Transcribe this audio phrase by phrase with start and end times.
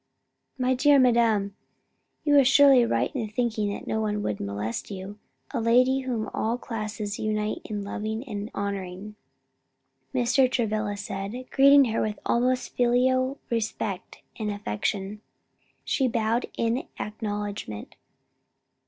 [0.57, 1.55] "My dear madam,
[2.23, 5.19] you are surely right in thinking that no one would molest you
[5.51, 9.13] a lady whom all classes unite in loving and honoring,"
[10.11, 10.51] Mr.
[10.51, 15.21] Travilla said, greeting her with almost filial respect and affection.
[15.85, 17.95] She bowed in acknowledgment.